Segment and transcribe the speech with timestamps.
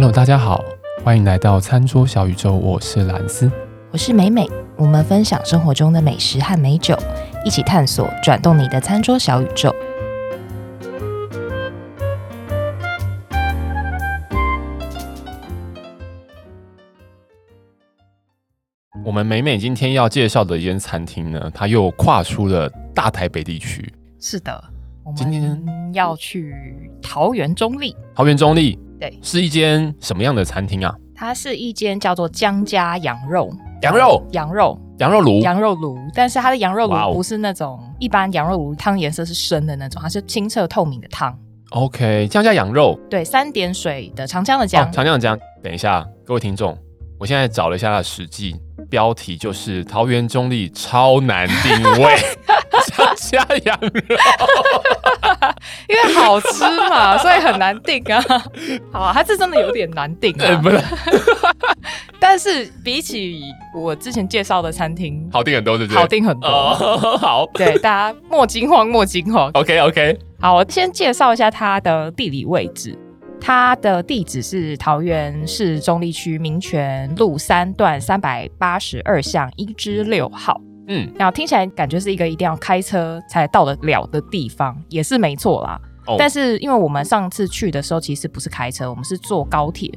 [0.00, 0.64] Hello，大家好，
[1.04, 3.52] 欢迎来到餐桌小宇宙，我是蓝斯，
[3.90, 6.96] 我是美美，我们分享生活中的美食和美酒，
[7.44, 9.70] 一起探索转动你的餐桌小宇宙。
[19.04, 23.92] 我们美美今天要介绍的一间餐厅呢，它又跨出了大台北地区。
[24.18, 24.64] 是的，
[25.04, 25.62] 我们今天
[25.92, 27.94] 要去桃园中立。
[28.14, 30.94] 桃园中坜，对，是一间什么样的餐厅啊？
[31.16, 33.50] 它是一间叫做江家羊肉，
[33.82, 35.98] 羊肉，羊肉，羊肉炉，羊肉炉。
[36.14, 41.34] 但是它的羊肉炉不是那种一般羊肉炉汤颜色是深的那种，它是清澈透明的汤。
[41.70, 45.38] OK，江家羊肉，对，三点水的长江的江，哦、长江的江。
[45.62, 46.76] 等一下，各位听众，
[47.18, 48.54] 我现在找了一下它的实际。
[48.88, 52.16] 标题就是桃园中立超难定位，
[52.90, 54.16] 江家羊肉，
[55.90, 58.22] 因为好吃嘛， 所以很难定啊。
[58.92, 60.44] 好啊，它这真的有点难定啊。
[60.46, 60.78] 欸、 不是，
[62.20, 63.42] 但是比起
[63.74, 66.00] 我之前介绍的餐厅，好定很多，对不对？
[66.00, 66.48] 好定很多。
[66.48, 69.50] 哦、好，对大家莫惊慌，莫惊慌。
[69.54, 72.96] OK OK，好，我先介绍一下它的地理位置。
[73.42, 80.60] 它的地址是桃园市中立区民权路三段三百八十二巷一之六号。
[80.88, 85.80] 嗯，然后听起来感觉是一个一定要开车才到得了的地方，也是没错啦。
[86.06, 89.92] 哦，但是因为我们上次去的时候其实不是开车，我们是坐高铁，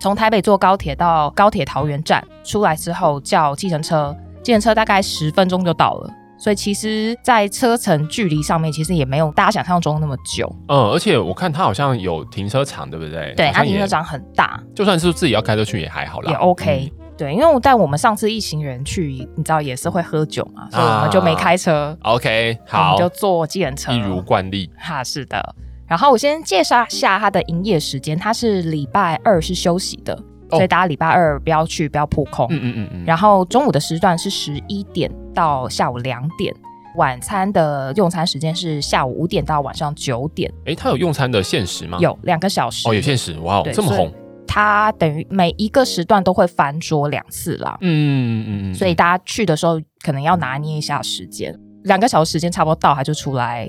[0.00, 6.10] 从台北坐高铁到高铁桃园站，出来之后叫计程车，计程车大概十分钟就到了。
[6.38, 10.46] 所以其实，在车程距离上面，其实也没有大家想象中那么久。
[10.68, 13.32] 嗯，而且我看它好像有停车场，对不对？
[13.34, 16.30] 对，它停车场很大，就算是自己要开车去也还好啦。
[16.30, 17.05] 也 OK，嗯。
[17.16, 21.96] 对，因为我带我们上次一行人去，你知道也是会喝酒嘛，所以我们就没开车。
[22.02, 24.70] 啊、OK，好，我们就坐计程车，一如惯例。
[24.76, 25.54] 哈，是的。
[25.86, 30.18] 然后我先介绍一下它的营业时间，它是礼拜二是休息的。
[30.50, 32.46] 所以大家礼拜二不要去，不要扑空。
[32.50, 33.04] 嗯嗯嗯嗯。
[33.04, 36.54] 然后中午的时段是十一点到下午两点，
[36.96, 40.52] 晚餐的用餐时间是下午五点到晚上九点。
[40.66, 41.98] 哎，它有用餐的限时吗？
[42.00, 42.88] 有两个小时。
[42.88, 44.12] 哦，有限时，哇，哦这么红。
[44.46, 47.76] 它等于每一个时段都会翻桌两次啦。
[47.80, 48.74] 嗯嗯嗯嗯。
[48.74, 53.68] 所以大家去的时候可能要拿捏一下时间，两个小时时间差不多到，它就出来。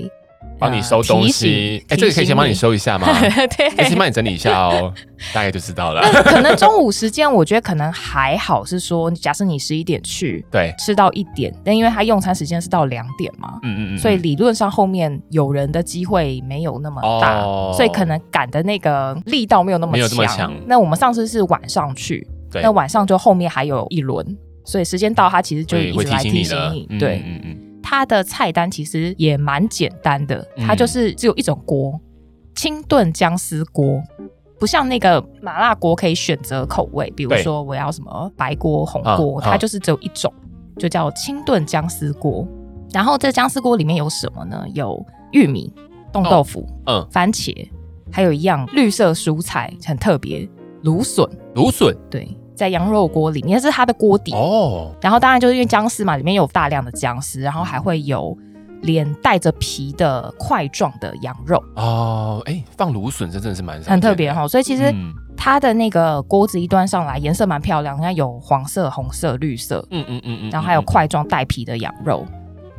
[0.59, 3.07] 帮你收东西，哎、呃，这个可以先帮你收一下吗？
[3.57, 4.93] 对，先帮你整理一下哦，
[5.33, 6.01] 大概就知道了。
[6.23, 19.97] 可能中午时间，我觉得可能还好，是说，假设你十一点去，对，吃到一点，但因为他用餐时间是到两点嘛，嗯嗯嗯，所以理论上后面有人的机会没有那么大，哦、所以可能赶的那个力道没有那么强。
[19.97, 20.53] 没有这么强。
[20.65, 24.25] 那我们上次是晚上去，对，那晚上就后面还有一轮，
[24.65, 27.57] 所以时间到，他其实就一直来提醒你，你对，嗯嗯。
[27.89, 31.97] 它的菜单其实也蛮简单的，它就是只有一种锅，
[32.53, 34.03] 清炖姜丝锅，
[34.59, 40.29] 不像那个麻辣锅可以选择口味，比如说我要什么白锅、红锅，它就是只有一种，
[40.77, 42.45] 就叫清炖姜丝锅。
[42.91, 44.65] 然后这姜丝锅里面有什么呢？
[44.73, 45.73] 有玉米、
[46.11, 47.55] 冻豆腐、嗯，番茄，
[48.11, 50.45] 还有一样绿色蔬菜，很特别，
[50.81, 51.25] 芦笋。
[51.55, 52.37] 芦笋，对。
[52.57, 54.91] 在羊肉锅里面，这是它的锅底哦。
[54.99, 58.35] 然后当然就是因为姜丝嘛，里面有大量的姜丝，然后还会有
[58.81, 62.41] 连带着皮的块状的羊肉哦。
[62.45, 64.47] 哎，放芦笋这真的是蛮很特别哈、哦。
[64.47, 64.93] 所以其实
[65.37, 72.25] 它的那个锅子一端上来，颜色蛮漂亮，你看有黄色、红色、绿色，嗯嗯嗯嗯，然后还有块状带皮的羊肉。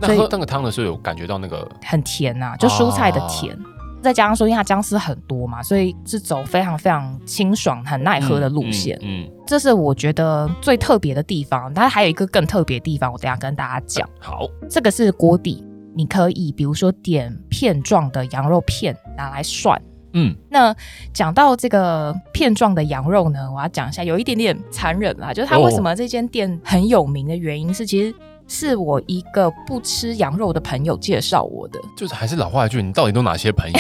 [0.01, 3.55] 那喝那个汤的时候有感觉到那个很甜呐、啊，就蔬菜的甜。
[3.55, 8.97] 哦再加上说，因为它姜丝很多嘛，所以是走非常非常清爽、很耐喝的路线。
[9.03, 11.73] 嗯，这是我觉得最特别的地方。
[11.75, 14.07] 但还有一个更特别的地方，我等一下跟大家讲。
[14.21, 15.65] 好，这个是锅底，
[15.97, 19.81] 你可以比如说点片状的羊肉片拿来涮。
[20.13, 20.77] 嗯，那
[21.15, 28.15] 讲到这个片状的羊肉呢，我要讲一下，有一点点残忍啦，就是它为什么这间店很有名的原因是，其实。
[28.51, 33.79] 是我一个不吃羊肉的朋友介绍我的，就是还是老话一句，你到底都哪些朋友？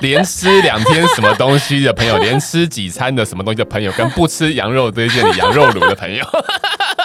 [0.00, 6.24] 连吃两天什么东西的朋友，连吃几餐的什么东西的朋友，跟不吃羊肉推荐你羊肉卤的朋友，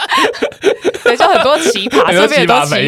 [1.03, 2.87] 对，就很多奇葩， 很多奇葩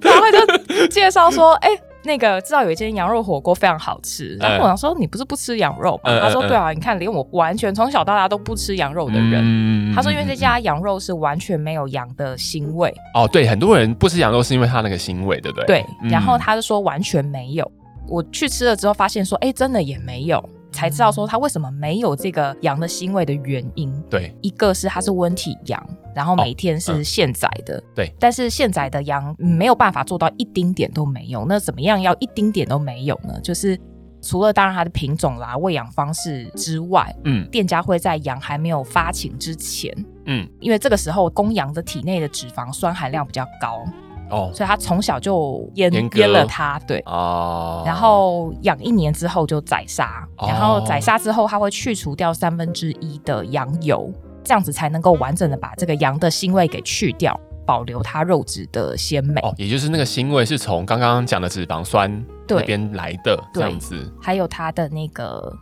[0.00, 1.82] 然后 他就介绍说，哎、欸。
[2.04, 6.18] 那个知道有一间羊肉火锅非常好吃，然后我想说，你不是不吃羊肉吗？
[6.20, 12.92] 他说对啊，你看连我完全从小到大都不吃羊肉的人，他说因为这家羊肉是完全没有羊的腥味。
[13.14, 15.66] 哦，对，很多人不吃羊肉是因为它那个腥味，对不对？
[15.66, 17.70] 对，然后他就说完全没有。
[18.08, 20.42] 我去吃了之后发现说，哎，真的也没有。
[20.74, 23.92] 才知道说它为什么没有这个羊的腥味的原因。
[24.08, 27.76] 对，一个是它是温体羊，然后每天是现宰的。
[27.76, 31.44] 哦嗯、对，但是现宰的羊没有办法做到一丁点都没有。
[31.46, 33.38] 那怎么样要一丁点都没有呢？
[33.42, 33.78] 就是
[34.22, 39.94] 除了当然它的品种啦、喂养方式之外，嗯，店家会在羊还没有发情之前，
[40.24, 43.84] 嗯，因为这个时候公羊的体内的脂肪酸含量比较高。
[44.32, 54.10] 哦，所以他从小就阉阉了它，对，哦，然后养一年之后就宰杀，哦、然后宰杀之后他会去除掉三分之一的羊油，
[54.42, 59.40] 这样子才能够完整的把这个羊的腥味给去掉，保留它肉质的鲜美。
[59.42, 62.10] 哦，也就是那个腥味是从刚刚讲的脂肪酸
[62.48, 65.52] 那边来的，这样子，还有它的那个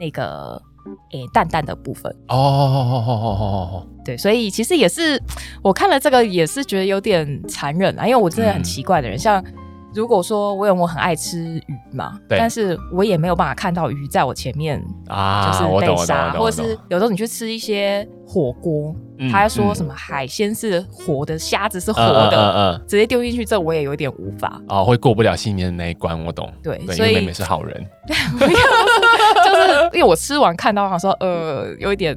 [0.00, 0.60] 那个。
[1.10, 2.14] 诶、欸，淡淡的部分。
[2.28, 5.20] 哦，哦，对，所以其实也是
[5.60, 9.44] 我看了这个也是觉得有点残忍啊，因为我真的很奇怪的人，嗯、像
[9.92, 18.94] 如果说我有我很爱吃鱼嘛，但是我也没有办法看到鱼在我前面啊，就是被杀，或者是有时候你去吃一些火锅，
[19.32, 27.86] 他说什么海鲜是活的，虾、嗯、子是活的，嗯嗯嗯、直接丢进去，这我也有点无法哦，会过不了心里面的那一关，我懂，对，对所以妹妹是好人。
[28.06, 32.14] 就是因为我吃完看到他说，呃，有一点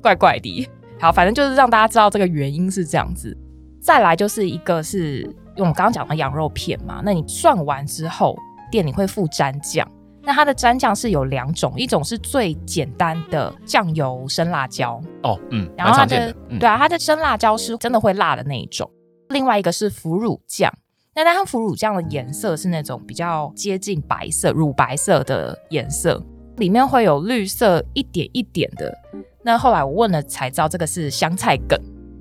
[0.00, 0.66] 怪怪的。
[1.00, 3.36] 好，反正就是让大家知道这个原因是这样子。
[3.80, 8.36] 再来就是一个是，因为我们刚刚讲的羊肉片嘛，那你涮完之后，
[8.70, 9.88] 店里会附蘸酱。
[10.22, 18.90] 那它的蘸酱是有两种，一种是最简单的酱油生辣椒哦，嗯，然后它的，的嗯、对啊，它的生辣椒是真的会辣的那一种。
[19.30, 20.72] 另外一个是腐乳酱。
[21.14, 26.22] 那它腐乳酱的颜色是那种比较接近白色、乳白色的颜色，
[26.58, 28.96] 里面会有绿色一点一点的。
[29.44, 31.78] 那后来我问了才知道，这个是香菜梗。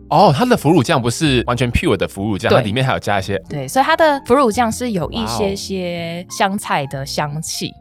[0.10, 3.38] 哦，它的腐乳酱不是完全 pure 的腐乳酱，它里面还有加一些。
[3.50, 7.74] 对，所以它的腐乳酱是有一些些香菜的香气。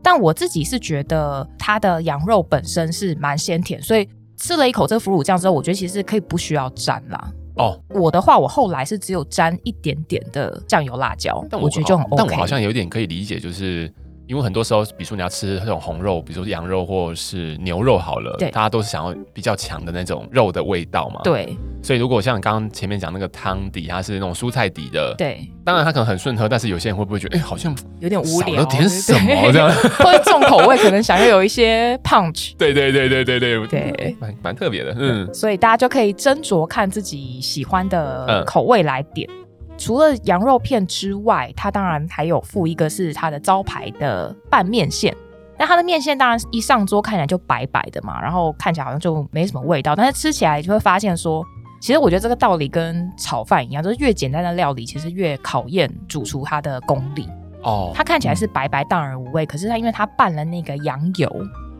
[0.00, 7.32] 但我自己是觉得它的羊肉本身是蛮鲜甜，所以吃了一口这个腐乳酱之后，我觉得其实可以不需要沾啦。
[7.56, 12.16] 哦，我的话，我后来是只有沾一点点的酱油辣椒，但我，我觉得就很 OK。
[12.16, 13.92] 但我好像有点可以理解，就是。
[14.32, 21.20] 因为很多时候，比如说你要吃那种红肉，比如说羊肉或是牛肉好了，对，大家都是想要比较强的那种肉的味道嘛。
[21.22, 21.54] 对。
[21.82, 25.46] 所以如果像刚刚前面讲那个汤底，它是那种蔬菜底的，对。
[25.66, 29.68] 当然它可能很顺喝，但是有些人会不会觉得，哎，好像有点无聊，点什么这样，
[30.00, 32.54] 或者重口味，可能想要有一些 punch。
[32.56, 35.28] 对对对对对对对，蛮蛮特别的，嗯。
[35.34, 39.28] 所以大家就可以斟酌看自己喜欢的口味来点。
[39.82, 45.12] 除了羊肉片之外，它当然还有附一个是它的招牌的拌面线。
[45.58, 51.44] 那它的面线当然一上桌看起来就白白的嘛，然后看起来好像就没什么味道，但是吃起来就会发现说，
[51.80, 57.28] 其实我觉得这个道理跟炒饭一样，就是越简单的料理，其实越考验主厨他的功力。
[57.64, 61.28] 哦，它看起来是白白淡而无味，可是它因为它拌了那个羊油。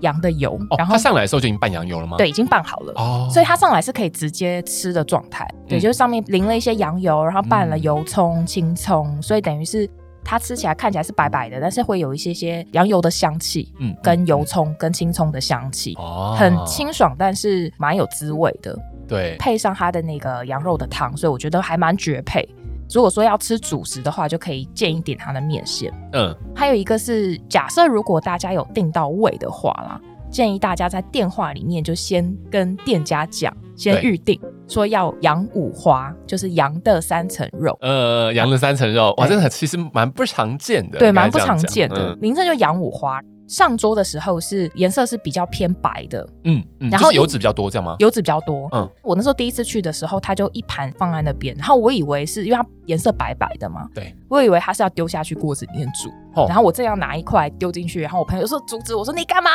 [0.03, 2.17] 羊的油，然后它上来的时候就已经拌羊油了吗？
[2.17, 2.93] 对，已经拌好了。
[2.97, 5.49] 哦，所以它上来是可以直接吃的状态。
[5.67, 9.89] 对，就是上面淋了一些羊油，然后拌了油葱、青葱，所以等于是
[10.25, 18.79] 它吃起来看起来是白白的，但是会有一些些羊油的香气，嗯，跟油葱跟青葱的香气，哦，很清爽，但是蛮有滋味的。
[19.09, 22.49] 对，配上它的那个羊肉的汤，所以我觉得还蛮绝配。
[22.93, 25.93] 如果说要吃主食的话，就可以建议点它的面线。
[26.13, 30.01] 嗯，还有一个是假设如果大家有订到位的话啦，
[30.31, 37.77] 建议大家在电话里面就先跟店家讲，先预定对说要羊五花，就是羊的三层肉。
[37.81, 40.99] 呃，羊的三层肉，哇，真的其实蛮不常见的。
[40.99, 43.21] 对，蛮不常见的，名称就羊五花。
[43.53, 47.95] 上桌的时候是颜色是比较偏白的，嗯，嗯，然后油脂比较多，这样吗？
[47.99, 56.09] 油脂比较多，嗯，我那时候第一次去的时候，他就一盘放在那边，然后我以为是因为它颜色白白的嘛，对，我以为它是要丢下去锅子里面煮，
[56.41, 59.51] 哦、然后我这样拿一块丢进去，然后我朋友说阻止，我说你干嘛？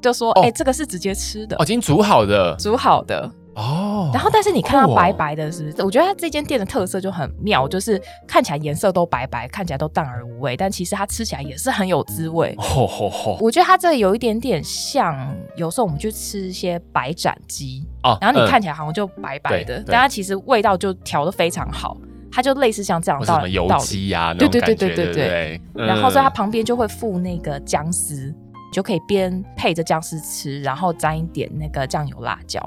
[0.00, 3.30] 就说哎、哦欸，这个是直接吃的，哦，已经煮好的，煮好的。
[3.54, 12.54] 哦，然后但是你看到白白的是不，是，哦、我觉得它这间店的特色就很妙，就是看起来颜色都白白，看起来都淡而无味，但其实它吃起来也是很有滋味。
[12.58, 21.96] 哦哦哦、我觉得它这个有一点点像，有时候我们去吃一些白斩鸡，哦、然后你看起来好像就白白的，嗯、但它其实味道就调的非常好，
[22.32, 23.52] 它就类似像这样道理。
[23.52, 25.60] 油鸡呀，对对对对对对。
[25.74, 28.34] 然后所以它旁边就会附那个姜丝，
[28.72, 32.60] 就可以边配着姜丝吃，然后沾一点那个酱油辣椒。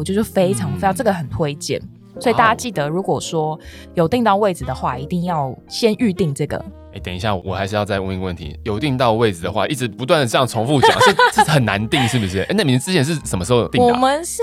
[0.00, 1.78] 我觉得非常非常，嗯、这个很推荐，
[2.18, 3.58] 所以大家记得，如果说
[3.92, 6.56] 有订到位置的话，一定要先预定这个。
[6.92, 11.10] 哎、欸，等一下，我还是要再问一个问题：有订到位置的话，一直不断的这样重复讲，是
[11.44, 12.38] 是很难订，是不是？
[12.40, 13.92] 哎、欸，那你们之前是什么时候订的？
[13.92, 14.42] 我们是。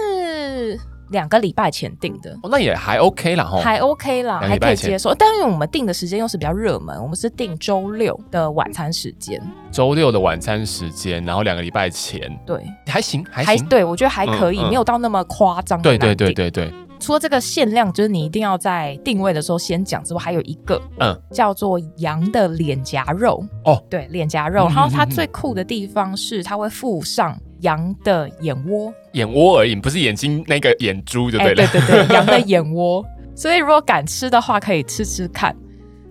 [1.09, 5.13] 两个礼拜前订的，哦，那也还 OK 啦，吼，还 OK 啦，还可以接受。
[5.13, 9.41] 但因为我们订的时间又是比较热门，我们是订周六的晚餐时间。
[9.71, 14.67] 周六的晚餐时间，然后两个礼拜前，对，还行，还行，对，我觉得还可以，嗯。
[14.67, 15.81] 嗯、没有到那么夸张。
[15.81, 16.73] 对对对对对。
[16.99, 23.45] 除了这个限量，就是你一定要在定位的时候先讲之外，还有一个，嗯，叫做羊的脸颊肉。
[23.65, 24.65] 哦，对，脸颊肉。
[24.65, 33.05] 然后它最酷的地方是，它会附上羊的眼窝，眼窝而已，不是眼睛那个眼珠就对了，欸、对对对，羊 的眼窝。
[33.35, 35.55] 所以如果敢吃的话，可以吃吃看，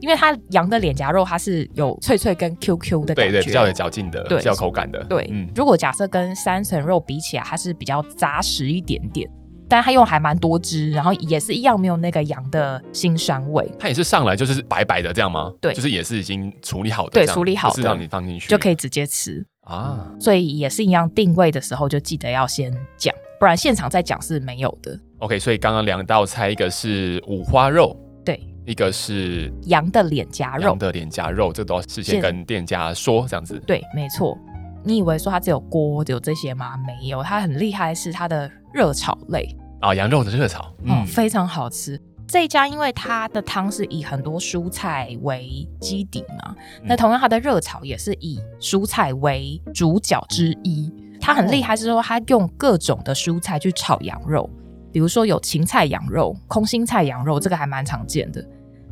[0.01, 5.03] 因为它羊的脸颊肉它是有脆脆跟 Q Q 的感觉，对对，比较有嚼劲的，对，比较有口感的。
[5.05, 9.29] 对，嗯，如果假设跟三层肉比起来，它是比较扎实一点点。
[9.69, 13.69] 但它用还蛮多汁，然后也是一样没有那个羊的腥膻味。
[13.81, 15.53] 它也是上来就是白白的这样吗？
[15.61, 20.11] 对，就是也是已经处理好的，对，处理好的，是让你放进去就可以直接吃啊。
[20.19, 24.99] 所以也是一样，定位的时候就记得要先讲，不然现场再讲是没有的。
[25.19, 33.59] OK，所以刚刚两道菜，一个是五花肉，对，一个是羊的脸颊肉，羊的脸颊肉，这都要事先跟店家说这样子。
[33.67, 34.37] 对，没错。
[34.85, 36.77] 你以为说它只有锅只有这些吗？
[36.87, 39.57] 没有，它很厉害是它的热炒类。
[39.81, 42.01] 啊、哦，羊肉的热炒，嗯，非常好吃。
[42.27, 50.93] 这一家因为它的汤是以很多蔬菜为基底嘛，嗯、那同样它的热炒也是以蔬菜为主角之一。
[51.21, 54.49] 它很厉害是说，它用各种的蔬菜去炒羊肉，
[54.93, 58.45] 比如说有芹菜羊肉、空心菜羊肉，这个还蛮常见的。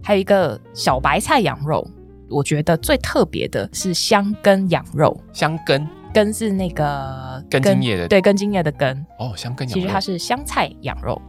[0.02, 1.86] 还有一个小白菜羊肉，
[2.30, 5.86] 我觉得最特别的是香根羊肉，香根。
[6.12, 9.04] 根是那个根茎叶的，对，根茎叶的根。
[9.18, 9.80] 哦，香根羊肉。
[9.80, 11.20] 其实它是香菜羊肉。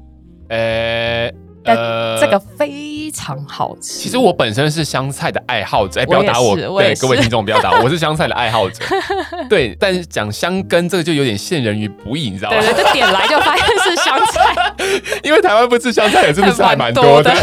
[0.49, 1.31] 呃，
[1.65, 1.75] 但
[2.19, 3.99] 这个非常好吃。
[3.99, 8.83] 其实我本身是香菜的爱好者，哎，不要打我，对，各位听众不要打我， 我是香菜的爱好者。
[9.49, 12.57] 对，但是讲香根这个就有点陷人于不义，你知道吗？
[12.59, 14.73] 对对，就点来就发现是香菜，
[15.23, 17.33] 因为台湾不吃香菜也真的是还蛮多的？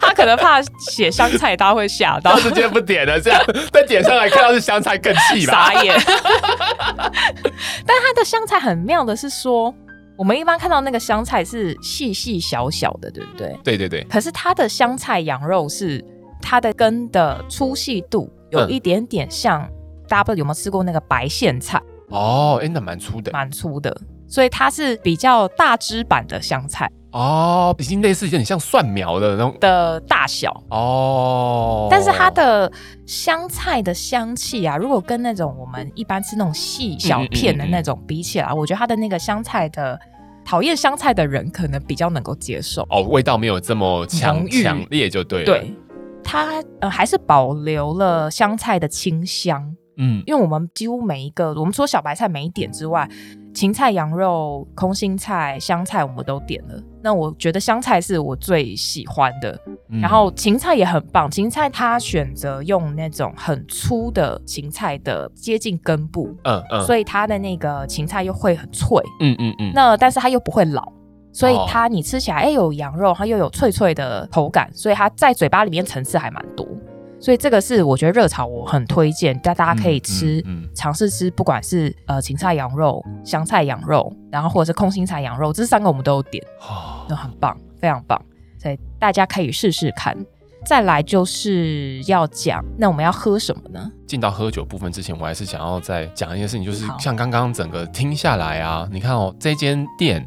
[0.00, 0.60] 他可能怕
[0.90, 3.20] 写香菜，大家会吓到，直接不点了。
[3.20, 3.40] 这样
[3.72, 5.72] 再点上来看到是香菜，更气吧？
[5.72, 5.94] 傻眼。
[7.86, 9.74] 但它的香菜很妙的是说，
[10.20, 13.58] 我们一般看到那个香菜是细细小小的，对不对？
[13.64, 14.04] 对对对。
[14.04, 16.04] 可是它的香菜羊肉是
[16.42, 19.72] 它的根的粗细度有一点点像，嗯、
[20.06, 21.80] 大家不知道有没有吃过那个白苋菜？
[22.10, 23.98] 哦，哎，那蛮粗的，蛮粗的，
[24.30, 26.90] 所以它是比较大只版的香菜。
[27.12, 29.52] 哦，已经类似有点像蒜苗的那种。
[29.58, 32.70] 的大小哦，但是它的
[33.04, 39.98] 香菜的香气啊，如果跟那种我们一般吃那种细小片的那种比起来，嗯嗯嗯，我觉得它的那个香菜的
[40.44, 42.86] 讨厌香菜的人可能比较能够接受。
[42.90, 45.74] 哦，味道没有这么强强烈就对了，对，
[46.22, 53.10] 它呃还是保留了香菜的清香，嗯，因为我们几乎每一个我们除了小白菜没点之外。
[53.52, 56.82] 芹菜、羊肉、空心菜、香菜，我们都点了。
[57.02, 61.30] 那我觉得香菜是我最喜欢的，嗯、然后芹菜也很棒。
[61.30, 69.72] 芹菜它选择用那种很粗的芹菜的接近根部，嗯嗯，所以它的那个芹菜又会很脆，嗯嗯嗯。
[69.74, 70.92] 那但是它又不会老，
[71.32, 76.66] 所以它你吃起来，哎、欸，有羊肉，它又有脆脆的口感，所以它在嘴巴里面层次还蛮多。
[77.20, 80.42] 所以这个是我觉得热炒我很推荐，大大家可以吃，
[80.74, 86.42] 尝试、吃，不管是呃芹菜羊肉、香菜羊肉，然后或者是空心菜羊肉，这三个我们都有点，
[87.06, 88.20] 都很棒，非常棒，
[88.58, 90.16] 所以大家可以试试看。
[90.66, 93.90] 再来就是要讲，那我们要喝什么呢？
[94.06, 100.26] 进到喝酒部分之前，我还是想要再讲一件事情，就是像刚刚整个听下来啊，你看哦，这间店。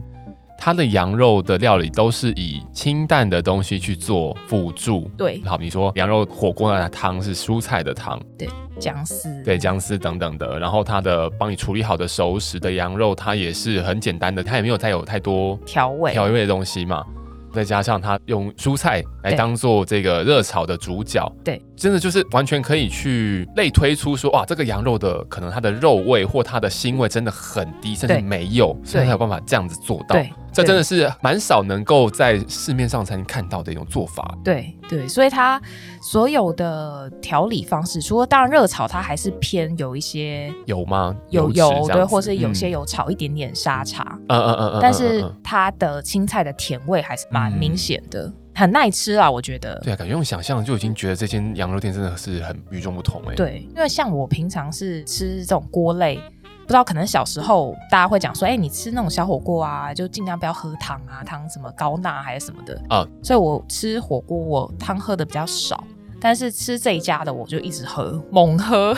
[0.66, 8.48] 它的羊肉的料理都是以清淡的东西去做辅助，对，好，比如说羊肉火锅的汤是蔬菜的汤，对，
[8.80, 16.14] 姜丝，对，姜丝等等的，然后它的帮你处理好的熟食的羊肉，它也是很简单的，它也没有再有太多调味。
[16.14, 17.04] 调味的东西嘛。
[17.52, 30.16] 再加上它用蔬菜来当做这个热炒的主角，对，真的就是完全可以去类推出说，哇，这个羊肉的可能它的肉味或它的腥味真的很低，甚至没有，所以才有办法这样子做到。
[30.16, 34.38] 对，这真的是蛮少能够在市面上才能看到的一种做法。
[34.44, 35.60] 对对，所以它
[36.02, 41.16] 所有的调理方式，除了当然热炒，它还是偏有一些有吗？
[41.30, 47.54] 有油对，或是有些有炒一点点沙茶，嗯嗯嗯嗯，但是它的青菜的甜味还是蛮。
[47.64, 49.80] 明显的，很耐吃啊，我觉得。
[49.82, 53.36] 对啊，感觉用想象就已经觉得这间羊肉店真的是很与众不同哎。
[53.36, 56.20] 对，因为像我平常是吃这种锅类，
[56.64, 63.06] 不知道可能小时候大家会讲说，哎、欸，你吃那种小火锅啊，就尽量不要喝汤啊，汤什么高钠还是什么的啊。
[63.22, 65.84] 所以我吃火锅，我汤喝的比较少，
[66.22, 68.96] 但是吃这一家的，我就一直喝，猛喝，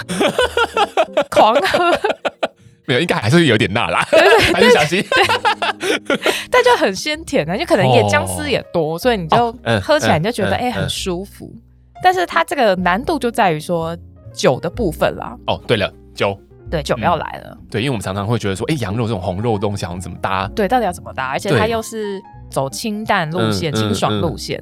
[1.31, 1.91] 狂喝。
[2.87, 5.03] 没有，应该还是有点辣啦，对对对，还是小心。
[6.51, 11.51] 但就很鲜甜啊，就可能也姜丝也多，哦、所以你就喝起来你就觉得哎、嗯嗯嗯欸、很舒服。
[12.03, 13.97] 但是它这个难度就在于说
[14.31, 15.35] 酒的部分啦。
[15.47, 16.39] 哦，对了，酒，
[16.75, 17.67] 对，酒要来了、嗯。
[17.69, 20.47] 对，因为我们常常会觉得说，哎、欸，羊肉这种红肉东西好像怎么搭？
[20.55, 21.27] 对，到底要怎么搭？
[21.27, 24.61] 而且它又是走清淡路线、清爽路线。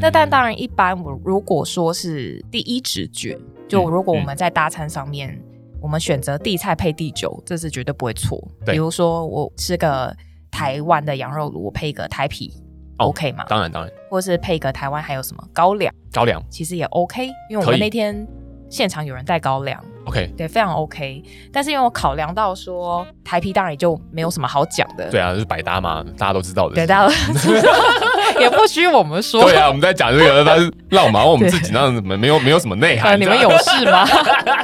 [0.00, 3.38] 那但当然，一般我如果说是第一直觉，
[3.68, 5.38] 就如果我们在搭餐上面，
[5.80, 8.42] 我们选择地菜配地酒，这是绝对不会错。
[8.66, 10.14] 比如说我吃个
[10.50, 12.52] 台湾的羊肉炉，我配一个台啤
[12.98, 13.44] ，OK 吗？
[13.48, 13.92] 当然当然。
[14.10, 15.94] 或是配一个台湾还有什么高粱？
[16.12, 18.26] 高粱其实也 OK，因为我们那天
[18.68, 19.82] 现场有人带高粱。
[20.06, 21.22] OK，对，非常 OK。
[21.52, 25.08] 但是因为我考量到说台啤当然也就没有什么好讲的。
[25.10, 26.74] 对啊，就是百搭嘛，大家都知道的。
[26.74, 27.72] 对，大家都知道，
[28.40, 29.42] 也不需我们说。
[29.44, 33.20] 对啊，我们在讲这个，但是让我们我们自己 那没有没有什么内涵。
[33.20, 34.06] 你们有事吗？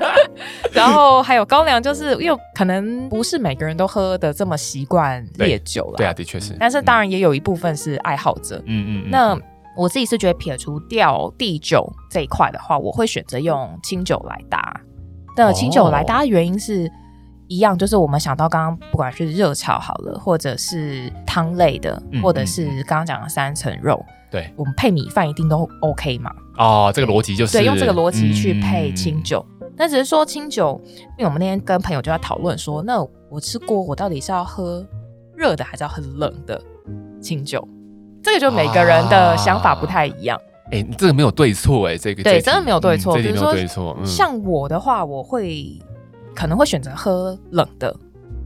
[0.72, 5.96] 然后还有高粱，就是因为可能不是每个人都喝的这么习惯烈酒了。
[5.96, 6.56] 对啊，的确是。
[6.58, 8.60] 但是当然也有一部分是爱好者。
[8.66, 9.10] 嗯嗯。
[9.10, 9.38] 那
[9.76, 14.80] 我自己是觉得撇除掉地酒这一块的话，我会选择用清酒来搭。
[15.44, 16.88] 的清酒来大家原因是
[17.48, 26.30] 一样，就是我们想到刚刚不管是热炒好了，或者是汤类的，或者是刚刚讲的三层肉，对，我们配米饭一定都 OK 嘛？
[26.56, 29.44] 哦，这个逻辑就是对，用这个逻辑去配清酒。
[29.76, 30.80] 那只是说清酒，
[31.18, 34.82] 因为我们那天跟朋友就在讨论说，那我吃锅，我到底是要喝
[35.36, 36.58] 热的还是要喝冷的
[37.20, 37.66] 清酒？
[38.22, 40.40] 这个就每个人的想法不太一样。
[40.72, 43.96] 哎，这个没有对错哎，这个对，真的没有对错，这里没有对错。
[44.04, 45.80] 像我的话，我会
[46.34, 47.96] 可能会选择喝冷的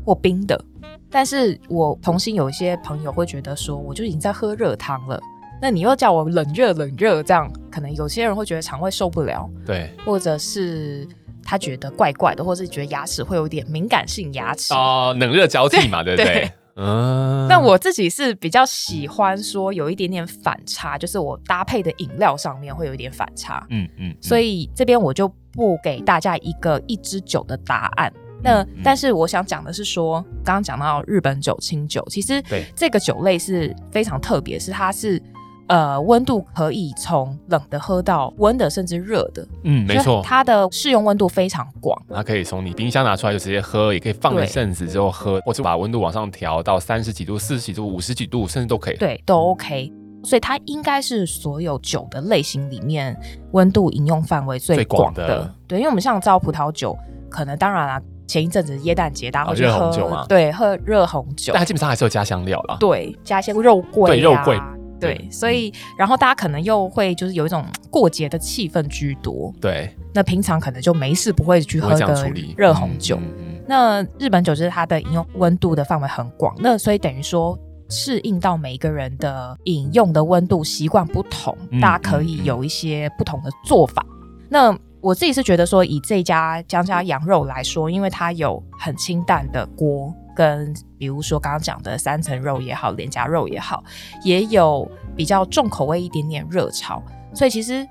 [0.04, 0.62] 或冰的，
[1.10, 5.18] 但是我同行有一些朋友会觉得说，我就已经在喝热汤了，
[5.62, 11.08] 那你又叫我冷热冷热，这样可能有些人会觉得肠胃受不了，对，或者是
[11.42, 16.50] 他觉得怪怪的，或是觉得牙齿会有点敏感性牙齿哦，冷热交替嘛，对不对？
[16.76, 28.12] 嗯，那我自己是比较喜欢说有一点点反差，就是我搭配的饮料上面会有一点反差，嗯嗯，所以这边我就不给大家一个一支酒的答案。
[28.42, 32.42] 那但是我想讲的是说，刚刚讲到日本酒清酒，其实
[32.74, 35.22] 这个酒类是非常特别，是它是。
[35.70, 39.46] 呃，温度可以从冷的喝到温的，甚至热的。
[39.62, 41.96] 嗯，没错，它的适用温度非常广。
[42.12, 48.96] 它可以从你冰箱拿出来就直接喝，也可以放一阵子之后喝，或者把温度往上调到三十几度、四十几度、五十几度，甚至都可以。
[48.96, 49.92] 对，都 OK。
[50.24, 53.16] 所以它应该是所有酒的类型里面
[53.52, 55.26] 温度饮用范围最广的。
[55.26, 56.98] 的对，因为我们像造葡萄酒，
[57.30, 62.76] 可能当然啦，前一阵子耶诞节大家会去喝、哦、热红酒嘛，对，喝热红酒，但它基本上还是有加香料啦。
[62.80, 64.60] 对，加一些肉桂、啊，对，肉桂。
[65.00, 69.52] 对，所以然后大家可能又会就是有一种过节的气氛居多。
[69.60, 73.18] 对，那平常可能就没事不会去喝个热红酒。
[73.66, 77.58] 那日本酒就是它的饮用温度的范围很广，那所以等于说
[77.88, 84.04] 适应到每一个人的饮用的温度习惯不同，嗯、大家可以有一些不同的做法。
[84.48, 90.12] 那我自己是觉得说，以这家江家羊肉来说，因为它有很清淡的锅。
[90.34, 93.82] 跟比如说刚刚讲的三层肉也好，脸颊肉也好，
[94.24, 97.02] 也有比较重口味一点点热潮，
[97.34, 97.86] 所以其实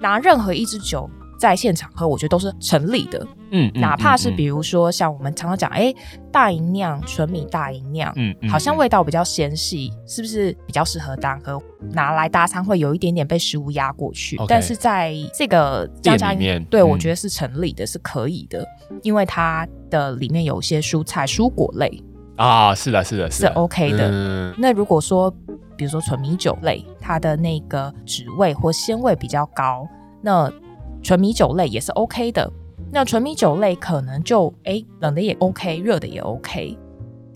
[0.00, 1.08] 拿任何一支酒
[1.40, 3.26] 在现场喝，我觉得都是成立的。
[3.50, 11.58] 嗯，嗯，哪怕是比如说像我们常常讲，哎、嗯，大吟酿、纯米大吟酿，嗯，嗯，好像味道比较纤细，是不是比较适合单喝？
[11.92, 14.46] 拿来搭餐会有一点点被食物压过去，Okay.
[14.46, 18.62] 但是在这个江家里面，对、嗯、我觉得是成立的，是可以的，
[19.02, 21.90] 因为它的里面有一些蔬菜、蔬果类
[22.36, 24.10] 啊，是的，是的，是，的是 OK 的。
[24.10, 25.34] 嗯、那如果说
[25.74, 29.88] 比如说纯米酒类，它的那个脂味或鲜味比较高，
[30.20, 30.52] 那
[31.02, 32.50] 纯米酒类也是 OK 的。
[32.92, 36.76] 那纯米酒类可能就哎冷的也 OK，热的也 OK。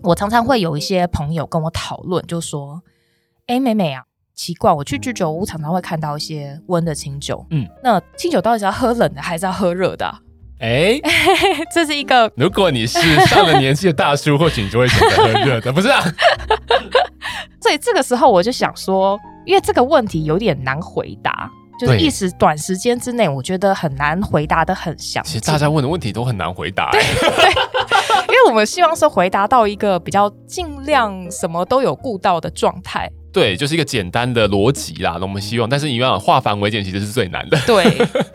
[0.03, 2.83] 我常常会有一些朋友跟我讨论，就说
[3.47, 4.03] ：“哎，美美啊，
[4.35, 10.21] 奇怪，我去居酒屋常常会看到一些温的清酒，嗯，那清酒到底是要喝冷的还是要喝热的啊？”
[10.61, 11.01] 哎，
[11.73, 12.31] 这是一个。
[12.37, 16.03] 如果你是上了年纪的大叔，或许你就会选择喝热的，不是啊？
[17.61, 21.51] 所以这个时候我就想说，因为这个问题有点难回答。
[21.79, 25.33] 就是一时短时间之内，我觉得很难回答的很详细。
[25.33, 27.51] 其实大家问的问题都很难回答，对，对，
[28.29, 33.11] 因为我们希望是回答到一个比较尽量什么都有顾到的状态。
[33.33, 35.17] 对，就是一个简单的逻辑啦。
[35.19, 37.59] 那我们希望，但是你要化繁为简，其实是最难的。
[37.67, 37.85] 对，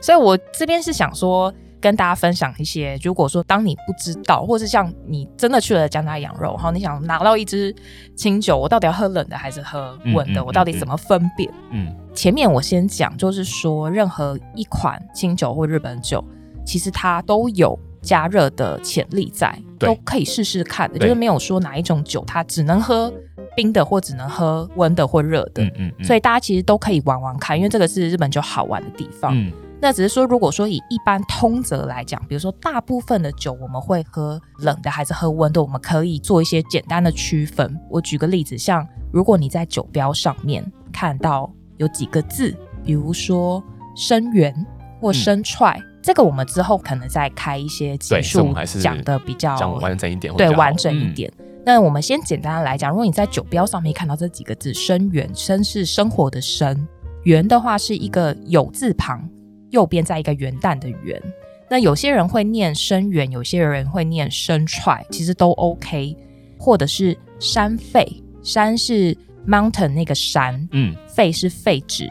[0.01, 1.53] 所以我这边是想说。
[1.81, 7.73] 跟大家分享一些，如果说当你不知道，或是像你真的去了江家羊肉，然后你想拿到一支
[8.17, 10.41] 清酒，我到底要喝冷的还是喝温的？
[10.41, 11.49] 嗯嗯嗯、我到底怎么分辨？
[11.71, 16.23] 嗯，前面我先讲，就是说任何一款清酒或日本酒，
[16.65, 23.13] 其实它都有加热的潜力在，都可以试试看的，就是没有说哪一种酒它只能喝
[23.55, 25.63] 冰的，或只能喝温的或热的。
[25.63, 29.35] 嗯，嗯嗯，所以大家其实都可以玩玩看，因为这个是日本酒好玩的地方。
[29.35, 37.79] 嗯那只是说，如果说以一般通则来讲，比如说大部分的酒我们会喝冷的还是喝温的，我们可以做一些简单的区分。
[37.89, 43.61] 我举个例子，像如果你在酒标上面看到有几个字，比如说
[43.95, 44.53] 生源
[45.01, 51.29] 或生踹，嗯，这个我们之后可能再开一些集数讲的比较完整一点，对，完整一点。
[51.39, 56.87] 嗯那我们先简单的来讲，如果你在酒标上面看到这几个字“生源”，生是生活的生，
[57.23, 59.29] 源的话是一个有字旁，
[59.69, 61.21] 右边在一个元旦的元。
[61.69, 66.15] 那有些人会念生源，有些人会念生踹，其实都 OK。
[66.57, 68.07] 或者是山废，
[68.41, 69.15] 山是
[69.49, 72.07] mountain 那个山，嗯，废是废纸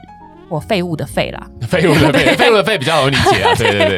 [0.48, 3.54] 我废物的废啦，废物的废， 废物的废比较好理解啊。
[3.56, 3.88] 对对对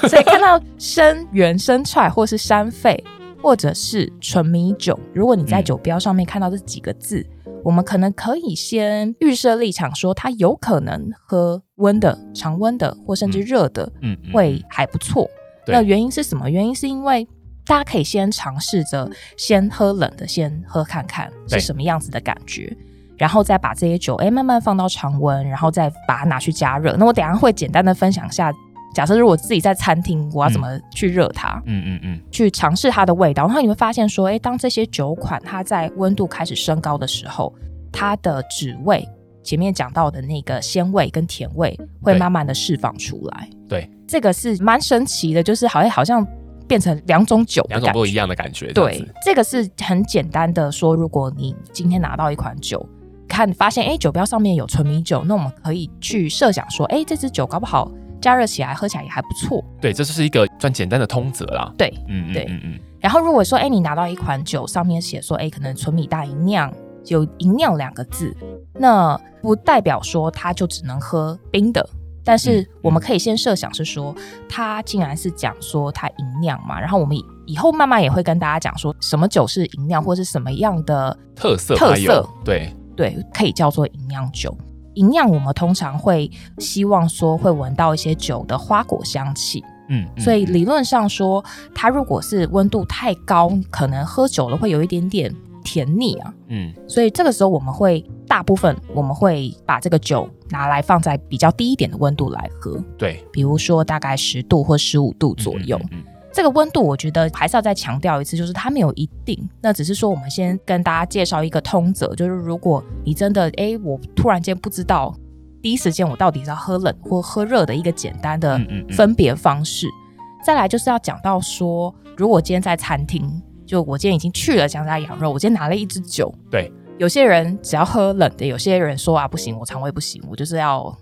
[0.00, 3.02] 对，所以看到生原、生菜或是山废。
[3.42, 15.30] 或者是纯米酒，如果你在酒标上面看到这几个字，嗯、我们可能可以先预设立场，说它有可能喝温的、常温的，或甚至热的，嗯，会还不错。
[15.66, 16.50] 嗯嗯、那原因是什么？
[16.50, 17.28] 原因是因为
[17.66, 22.74] 大家可以先尝试着先喝冷的，先喝看看是什么样子的感觉，
[23.18, 26.96] 然后再把这些酒哎慢慢放到常温，然后再把它拿去加热。
[26.96, 28.52] 那我等下会简单的分享一下。
[28.94, 31.62] 假设如果自己在餐厅，我要怎么去热它？
[31.66, 37.54] 嗯嗯嗯，去尝试它的味道，然后你会发现说，哎，当这些酒款它在温度开始升高的时候，
[37.92, 39.06] 它的脂味，
[39.42, 43.50] 前面讲到的那个鲜味跟甜味，会慢慢的释放出来。
[43.68, 46.26] 对，这个是蛮神奇的，就是好像好像
[46.66, 48.72] 变成两种酒，两种不一样的感觉。
[48.72, 52.86] 对，这个是很简单的说，如果你今天拿到一款酒，
[53.28, 57.90] 看发现哎酒标上面有纯米酒，那我们可以去设想说，哎，这支酒搞不好。
[58.18, 61.70] 加热起来喝起来也还不错，对，这就是一个算简单的通则啦。
[61.76, 62.80] 对，嗯，对，嗯嗯。
[62.98, 66.72] 然后如果说，哎，你拿到一款酒，上面写说，哎，可能纯米大吟酿，
[67.04, 68.34] 有吟酿两个字，
[68.72, 71.86] 那不代表说它就只能喝冰的。
[72.26, 74.14] 但是我们可以先设想是说，
[74.48, 82.74] 它竟然是讲说它吟酿嘛，然后我们以后慢慢也会跟大家讲说，什么酒是吟酿，或是什么样的特色特色，对。
[82.96, 84.56] 对，可以叫做吟酿酒。
[84.94, 95.30] 营养，我们通常会希望说会闻到一些酒的花果香气，嗯，所以理论上说，它如果是温度太高，可能喝久了会有一点点
[95.66, 105.76] 甜腻啊，嗯，所以这个时候我们会大部分我们会把这个酒拿来放在比较低一点的温度来喝，对，比如说大概十度或十五度左右。
[105.76, 115.14] 嗯嗯嗯这个温度，我觉得还是要再强调一次，就是它没有一定，那只是说我们先跟大家介绍一个通则，就是如果你真的哎，我突然间不知道
[115.62, 119.86] 第一时间我到底是要喝冷或喝热的一个简单的分别方式。
[119.86, 120.44] 嗯嗯嗯。
[120.44, 130.96] 再来就是要讲到说，如果今天在餐厅，就我今天已经去了江家羊肉，我今天拿了一支酒，对，有些人只要喝冷的，有些人说啊不行，我肠胃不行，我就是要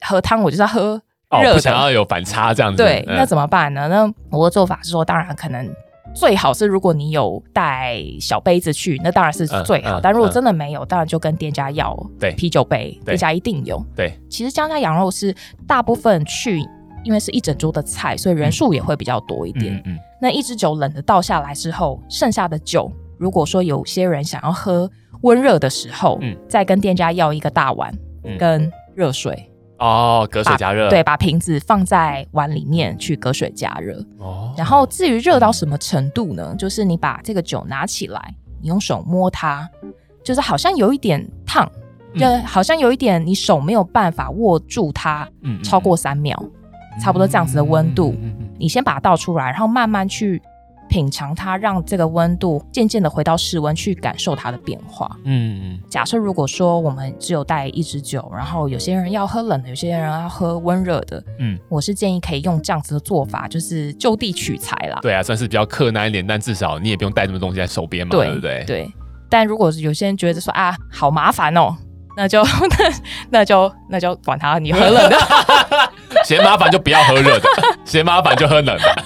[0.00, 1.00] 喝汤，我就是要喝。
[1.28, 2.76] 哦，不想要有反差这样子。
[2.76, 3.88] 对，那怎么办呢？
[3.88, 5.68] 那我的做法是说，当然可能
[6.14, 10.00] 最好是如果你有带小杯子去，那当然是最好。
[10.00, 11.94] 但如果真的没有，当然就跟店家要。
[12.20, 13.84] 对，啤酒杯，店家一定有。
[13.96, 15.34] 对，其实江家羊肉是
[15.66, 16.64] 大部分去，
[17.02, 19.74] 因为是一整桌的菜，所以人数也会比较多一点。
[19.74, 19.98] 嗯嗯。
[20.20, 24.90] 那一支酒冷的倒下来之后，剩下的酒，如果说有些人想要喝
[25.22, 27.92] 温热的时候，嗯，再跟店家要一个大碗
[28.38, 29.50] 跟热水。
[29.78, 34.02] 哦，隔水加热，对，把瓶子放在碗里面去隔水加热。
[34.18, 36.54] 哦，然后至于热到什么程度呢？
[36.58, 39.68] 就是你把这个酒拿起来，你用手摸它，
[40.24, 41.70] 就是好像有一点烫，
[42.14, 45.28] 嗯、就好像有一点你手没有办法握住它，
[45.62, 46.50] 超过三秒，嗯
[46.96, 50.40] 嗯、差不多这样子的温度，嗯嗯嗯、你先把它倒出来，然后慢慢去。
[50.88, 55.10] 品尝它，让这个温度渐渐的回到室温，去感受它的变化。
[55.24, 64.96] 嗯，假设如果说我们只有带一支酒，然后有些人要喝冷的，有些人要喝温热的，嗯，我是建议可以用这样子的做法，就是就地取材啦。
[65.02, 68.64] 对啊，算是比较克难一点，但至少你也不用带这么多东西在手边嘛，对，对不对？
[68.64, 68.92] 对。
[69.28, 71.76] 但如果有些人觉得说啊，好麻烦哦，
[72.16, 72.92] 那就 那
[73.30, 75.16] 那就那就管他，你喝冷的，
[76.26, 77.48] 嫌麻烦就不要喝热的，
[77.84, 78.96] 嫌麻烦就喝冷的。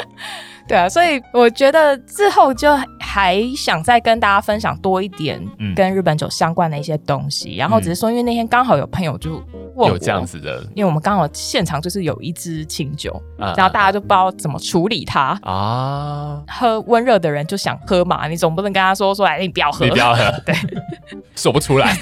[0.68, 2.70] 对啊，所以我觉得之后就
[3.00, 5.44] 还想再跟大家分享多一点
[5.74, 9.42] 跟日本酒相关的一些东西，嗯、然后只是说，因为那天刚好有朋友就
[9.74, 15.36] 问有这样子的，因为我们刚好现场就是有一支清酒，啊、然后大家就不知道怎么处理它。
[15.42, 16.40] 啊。
[16.46, 20.54] 喝温热的人就想喝嘛，你总不能跟他说说，哎，你不要喝，你不要喝， 对，
[21.34, 21.96] 说不出来。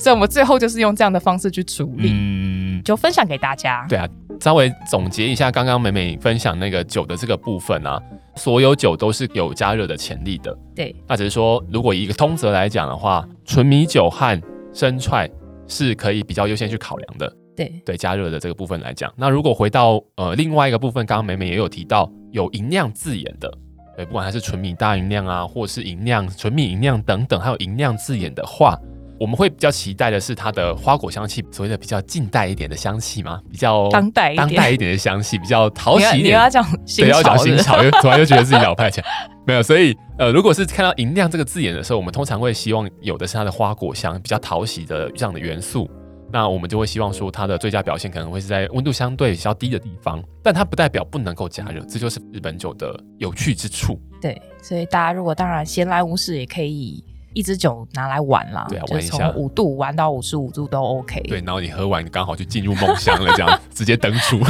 [0.00, 3.86] 所以我们最后就是用这样的方式去处理，嗯，就分享给大家。
[3.88, 4.08] 对啊。
[4.40, 8.00] 稍微总结一下刚刚美美分享那个酒的这个部分啊，
[8.36, 10.56] 所有酒都是有加热的潜力的。
[10.74, 14.40] 对，那只是说，如果以一个通则来讲的话，纯米酒和
[14.72, 15.28] 生踹
[15.68, 17.30] 是可以比较优先去考量的。
[17.54, 23.52] 对对，加热的这个部分来讲，那如果回到呃另外一个部分，刚刚美美也有提到有银酿字眼的，
[23.94, 28.74] 对，不管它是纯米大吟酿啊，或是吟酿纯米吟酿等等，还有吟酿字眼的话。
[29.20, 36.24] 我们会比较期待的是它的花果香气，所谓的比较近代一点的香气嘛，比较当代当代一点的香气，比较讨喜一点。
[36.24, 39.06] 你要讲新潮，要讲新潮，又突然又觉得自己老派起来。
[39.46, 45.90] 没有，所以呃，如果是看到“银亮”这个字眼的时候，我们通常会希望有的是它的花果香，比较讨喜的这样的元素。
[46.32, 54.00] 那我们就会希望说，它的最佳表现可能会是在温度相对比较低的地方，但它不代表不能够加热，这就是日本酒的有趣之处。
[54.18, 57.04] 对，所以大家如果当然闲来无事也可以。
[57.32, 61.20] 一支酒拿来玩啦，对啊，玩一下，从五度玩到五十五度都 OK。
[61.28, 64.40] 对，然后你喝完，你刚好就进入梦乡了，这样 直接登出。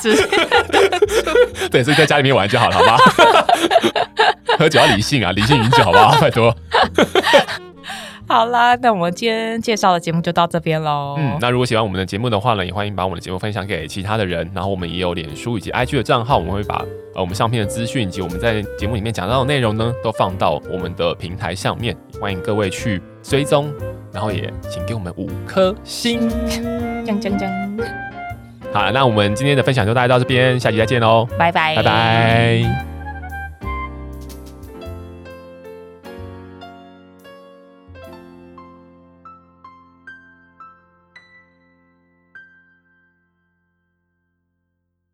[0.00, 0.22] 直接
[1.70, 2.96] 对，所以在家里面玩就好了，好吗？
[4.58, 6.16] 喝酒要理性啊，理性饮酒，好不好？
[6.20, 6.54] 拜托。
[8.28, 11.16] 好啦，那我们今天介绍的节目就到这边喽。
[11.18, 14.48] 嗯，那如果喜欢我们的节目的话呢，也欢迎把我们的节目分享给其他的人。
[14.54, 23.72] 然后我们也有脸书以及 IG 的账号，我们会把呃我们上片的资讯以及我们在节目里面讲到的内容呢，都放到我们的平台上面，欢迎各位去追踪。
[24.12, 26.28] 然后也请给我们五颗星。
[27.06, 27.48] 锵锵锵。
[28.72, 32.97] 好，那我们今天的分享就大概到这边，下期再见喽，拜拜，拜拜。